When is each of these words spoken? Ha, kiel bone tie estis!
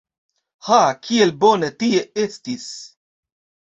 Ha, 0.67 0.79
kiel 1.03 1.35
bone 1.45 1.71
tie 1.85 2.03
estis! 2.27 2.69